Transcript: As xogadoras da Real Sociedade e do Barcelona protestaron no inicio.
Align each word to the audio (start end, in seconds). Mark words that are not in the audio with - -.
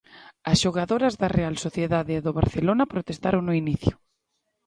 As 0.51 0.57
xogadoras 0.63 1.13
da 1.21 1.29
Real 1.37 1.55
Sociedade 1.65 2.13
e 2.15 2.23
do 2.25 2.31
Barcelona 2.39 2.89
protestaron 2.93 3.41
no 3.45 3.53
inicio. 3.61 3.93